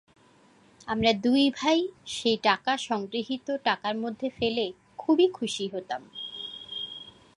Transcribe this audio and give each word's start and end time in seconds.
আমরা 0.87 1.11
দুই 1.23 1.43
ভাই 1.49 1.79
সেই 2.07 2.37
টাকা 2.43 2.71
সংগৃহীত 2.77 3.47
টাকার 3.63 3.95
মধ্যে 3.97 4.27
ফেলে 4.29 4.65
খুবই 4.97 5.27
খুশি 5.33 5.65
হতাম। 5.67 6.01